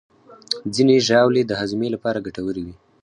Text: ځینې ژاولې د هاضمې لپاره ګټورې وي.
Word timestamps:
ځینې 0.75 0.95
ژاولې 1.07 1.41
د 1.45 1.51
هاضمې 1.59 1.87
لپاره 1.95 2.23
ګټورې 2.25 2.61
وي. 2.65 2.75